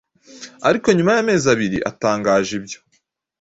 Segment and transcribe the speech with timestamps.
[0.67, 2.79] ariko nyuma y’amezi abiri atangaje ibyo